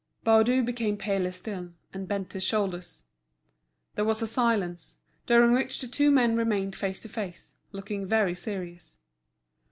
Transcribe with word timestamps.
Baudu 0.23 0.63
became 0.63 0.97
paler 0.97 1.31
still, 1.31 1.73
and 1.93 2.07
bent 2.07 2.33
his 2.33 2.43
shoulders. 2.43 3.03
There 3.93 4.03
was 4.03 4.23
a 4.23 4.27
silence, 4.27 4.97
during 5.27 5.53
which 5.53 5.79
the 5.79 5.87
two 5.87 6.09
men 6.09 6.35
remained 6.35 6.75
face 6.75 6.99
to 7.01 7.07
face, 7.07 7.53
looking 7.71 8.07
very 8.07 8.33
serious. 8.33 8.97